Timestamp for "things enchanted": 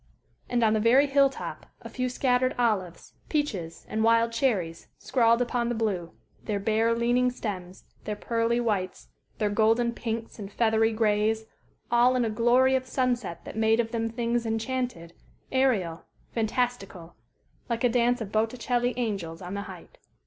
14.09-15.13